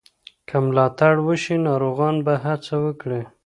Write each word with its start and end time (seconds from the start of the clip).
که 0.47 0.55
ملاتړ 0.65 1.13
وشي، 1.27 1.55
ناروغان 1.67 2.15
به 2.25 2.33
هڅه 2.45 2.75
وکړي. 2.85 3.21